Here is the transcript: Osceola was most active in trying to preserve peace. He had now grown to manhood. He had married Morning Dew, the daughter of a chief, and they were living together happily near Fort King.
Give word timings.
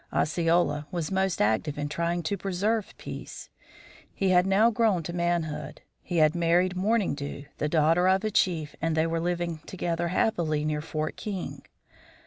Osceola 0.11 0.87
was 0.89 1.11
most 1.11 1.39
active 1.43 1.77
in 1.77 1.87
trying 1.87 2.23
to 2.23 2.35
preserve 2.35 2.97
peace. 2.97 3.51
He 4.11 4.29
had 4.29 4.47
now 4.47 4.71
grown 4.71 5.03
to 5.03 5.13
manhood. 5.13 5.81
He 6.01 6.17
had 6.17 6.33
married 6.33 6.75
Morning 6.75 7.13
Dew, 7.13 7.45
the 7.59 7.69
daughter 7.69 8.07
of 8.07 8.23
a 8.23 8.31
chief, 8.31 8.75
and 8.81 8.97
they 8.97 9.05
were 9.05 9.19
living 9.19 9.59
together 9.67 10.07
happily 10.07 10.65
near 10.65 10.81
Fort 10.81 11.17
King. 11.17 11.67